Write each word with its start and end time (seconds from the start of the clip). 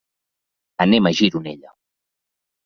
Anem 0.85 1.09
a 1.09 1.11
Gironella. 1.19 1.75